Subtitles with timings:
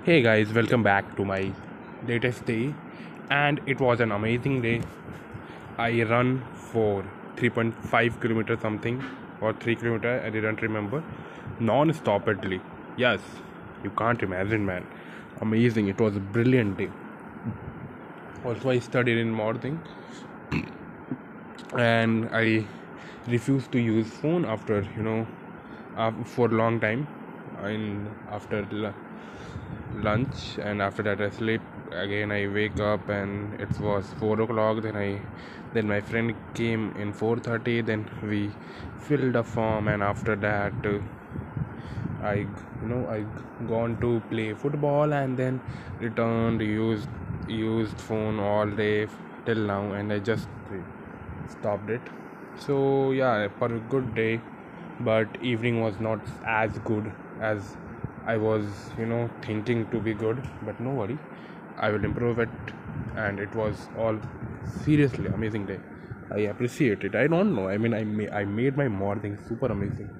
[0.00, 1.52] Hey guys, welcome back to my
[2.08, 2.74] latest day,
[3.30, 4.82] and it was an amazing day.
[5.78, 7.04] I run for
[7.36, 9.00] 3.5 kilometer something
[9.40, 11.04] or 3 kilometer, I didn't remember,
[11.60, 12.60] non-stoppedly.
[12.96, 13.20] Yes,
[13.84, 14.84] you can't imagine, man.
[15.40, 15.86] Amazing!
[15.86, 16.90] It was a brilliant day.
[18.44, 19.80] Also, I studied in morning,
[21.78, 22.66] and I
[23.28, 25.28] refused to use phone after you know
[26.24, 27.06] for a long time
[27.62, 28.66] and after
[29.94, 31.60] lunch and after that i sleep.
[31.92, 35.20] Again i wake up and it was 4 o'clock then i
[35.74, 38.50] then my friend came in 4.30 then we
[38.98, 40.98] filled a form and after that uh,
[42.22, 43.20] i you know i
[43.66, 45.60] gone to play football and then
[46.00, 47.08] returned used
[47.48, 49.06] used phone all day
[49.44, 50.48] till now and i just
[51.50, 52.00] stopped it.
[52.56, 54.40] So yeah for a good day
[55.00, 57.76] but evening was not as good as
[58.26, 58.64] i was
[58.98, 61.18] you know thinking to be good but no worry.
[61.76, 62.72] I will improve it
[63.16, 64.18] and it was all
[64.64, 65.80] seriously amazing day.
[66.30, 67.14] I appreciate it.
[67.14, 67.68] I don't know.
[67.68, 70.10] I mean i, ma- I made my morning super amazing.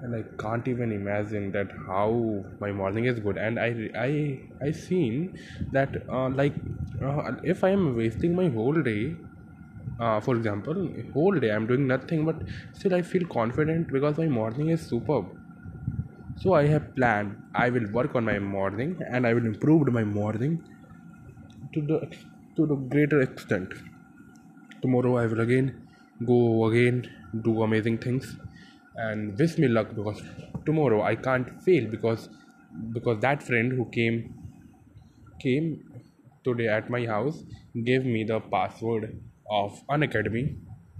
[0.00, 3.38] And I can't even imagine that how my morning is good.
[3.38, 4.10] And I I
[4.68, 5.38] I seen
[5.72, 6.56] that uh, like
[7.02, 9.16] uh, if I am wasting my whole day,
[10.00, 12.42] uh, for example, whole day I'm doing nothing, but
[12.74, 15.32] still I feel confident because my morning is superb.
[16.36, 17.36] So I have planned.
[17.54, 20.62] I will work on my morning and I will improve my morning
[21.74, 21.98] to the
[22.56, 23.72] to the greater extent
[24.82, 25.68] tomorrow i will again
[26.30, 26.98] go again
[27.46, 28.28] do amazing things
[29.06, 30.22] and wish me luck because
[30.68, 32.28] tomorrow i can't fail because
[32.96, 34.18] because that friend who came
[35.44, 35.68] came
[36.44, 37.42] today at my house
[37.90, 39.06] gave me the password
[39.60, 40.44] of unacademy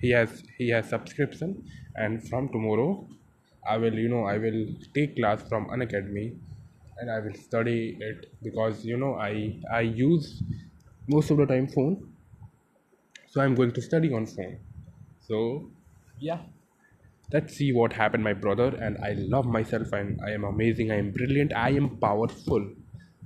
[0.04, 1.54] he has he has subscription
[2.04, 2.90] and from tomorrow
[3.68, 6.36] i will you know i will take class from Unacademy
[6.98, 9.32] and i will study it because you know i
[9.72, 10.42] i use
[11.08, 12.12] most of the time phone.
[13.28, 14.58] So i'm going to study on phone.
[15.20, 15.70] So
[16.18, 16.40] yeah.
[17.32, 20.90] Let's see what happened my brother and i love myself and i am amazing.
[20.90, 21.52] I am brilliant.
[21.54, 22.68] I am powerful.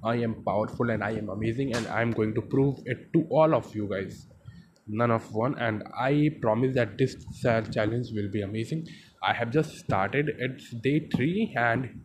[0.03, 3.55] I am powerful and i am amazing and i'm going to prove it to all
[3.55, 4.27] of you guys
[4.91, 5.59] none of one.
[5.59, 8.87] And i promise that this challenge will be amazing.
[9.23, 10.31] I have just started.
[10.39, 12.03] It's day 3 and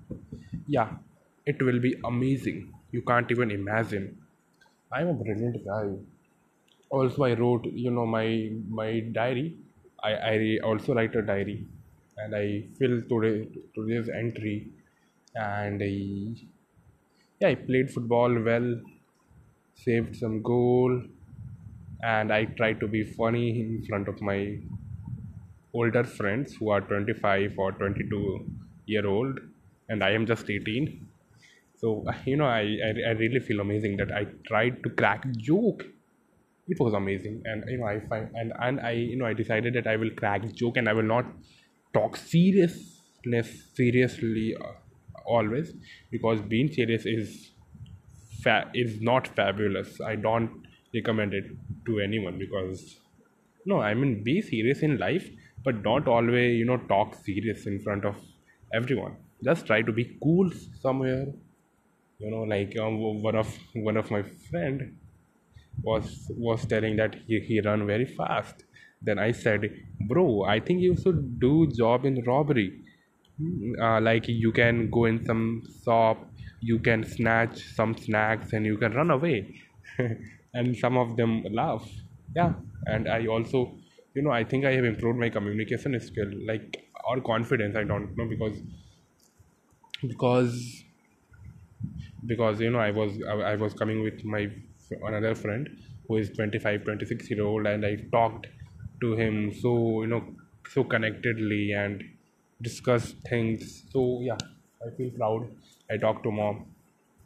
[0.68, 0.97] yeah
[1.45, 2.74] it will be amazing.
[2.91, 4.18] You can't even imagine.
[4.91, 5.88] I'm a brilliant guy.
[6.90, 8.28] Also i wrote you know my
[8.81, 9.57] my diary.
[10.03, 11.68] I i also write a diary.
[12.18, 12.45] And i
[12.79, 14.57] fill today today's entry.
[15.35, 15.95] And I,
[17.41, 18.68] yeah i played football well
[19.84, 20.94] saved some goal
[22.03, 24.57] and i try to be funny in front of my
[25.73, 28.45] older friends who are 25 or 22
[28.85, 29.39] year old
[29.89, 31.07] and i am just 18
[31.78, 35.85] so you know I, I i really feel amazing that i tried to crack joke.
[36.67, 37.44] It was amazing.
[37.45, 40.09] And you know i find and and i you know i decided that i will
[40.12, 41.25] crack joke and i will not
[41.94, 44.72] talk seriousness seriously uh,
[45.25, 45.73] always
[46.12, 47.51] because being serious is
[48.44, 50.00] fa- is not fabulous.
[50.01, 50.67] I don't
[50.97, 51.45] recommend it
[51.85, 53.00] to anyone because
[53.72, 55.28] no i mean be serious in life
[55.63, 58.16] but don't always you know talk serious in front of
[58.73, 59.16] everyone.
[59.44, 60.50] Just try to be cool
[60.81, 61.25] somewhere.
[62.19, 64.97] You know like um, one of one of my friend
[65.83, 68.66] was was telling that he, he run very fast.
[69.01, 69.62] Then i said
[70.09, 72.81] bro i think you should do job in robbery.
[73.39, 76.17] Hmm, uh, like you can go in some shop
[76.62, 79.59] you can snatch some snacks and you can run away
[80.56, 81.88] and some of them laugh.
[82.36, 82.54] Yeah
[82.94, 83.60] and i also
[84.16, 86.76] you know i think i have improved my communication skill like
[87.10, 88.60] or confidence i don't know because
[90.08, 90.84] because
[92.26, 94.48] because you know i was i, I was coming with my
[95.04, 95.70] another friend
[96.08, 98.48] who is 25 26 year old and i talked
[99.02, 100.36] to him so you know
[100.70, 102.04] so connectedly and
[102.62, 103.84] discussed things.
[103.92, 104.38] So yeah
[104.86, 105.56] i feel proud.
[105.92, 106.76] I talked to mom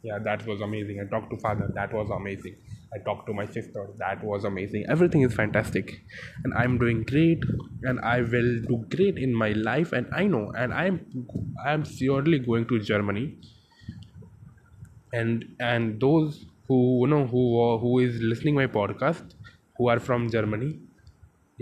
[0.02, 1.00] yeah that was amazing.
[1.00, 2.56] I talked to father that was amazing.
[2.94, 4.86] I talked to my sister that was amazing.
[4.88, 6.00] Everything is fantastic.
[6.44, 7.42] And i'm doing great
[7.82, 11.00] and i will do great in my life and i know and i'm
[11.64, 13.38] i'm surely going to germany.
[15.12, 19.34] And and those who you know who uh, who is listening my podcast
[19.76, 20.68] who are from germany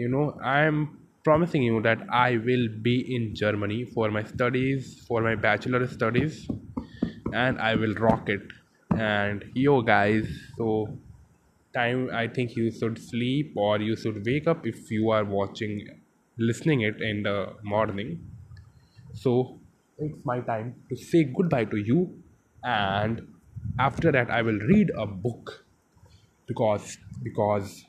[0.00, 0.80] you know i am
[1.28, 6.36] promising you that i will be in germany for my studies for my bachelor studies
[7.34, 8.42] and i will rock it.
[8.90, 10.98] And yo guys so
[11.74, 15.86] time i think you should sleep or you should wake up if you are watching
[16.38, 18.30] listening it in the morning.
[19.14, 19.60] So
[19.98, 22.22] it's my time to say goodbye to you.
[22.64, 23.26] And
[23.78, 25.64] after that i will read a book.
[26.46, 27.84] Because because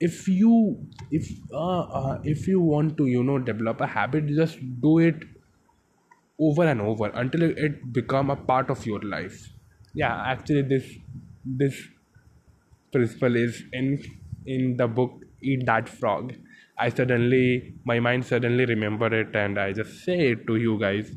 [0.00, 4.58] if you if uh, uh, if you want to you know develop a habit just
[4.80, 5.16] do it
[6.40, 9.48] over and over until it become a part of your life.
[9.94, 10.86] Yeah actually this
[11.44, 11.80] this
[12.92, 13.98] principle is in
[14.46, 16.32] in the book eat that frog.
[16.78, 21.12] I suddenly my mind suddenly remember it and i just say it to you guys.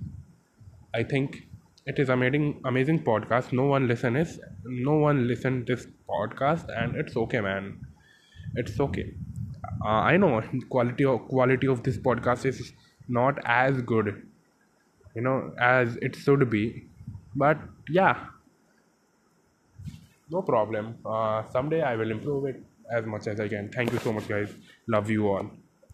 [0.93, 1.37] I think
[1.85, 3.53] it is amazing amazing podcast.
[3.53, 7.79] No one listen is no one listen this podcast and it's okay man.
[8.55, 9.07] It's okay.
[9.85, 12.73] Uh, i know quality of quality of this podcast is
[13.07, 14.11] not as good
[15.15, 16.89] you know as it should be.
[17.35, 17.57] But
[17.89, 18.27] yeah.
[20.29, 20.97] No problem.
[21.05, 22.61] Uh, someday i will improve it
[22.91, 23.69] as much as i can.
[23.71, 24.53] Thank you so much guys.
[24.87, 25.49] Love you all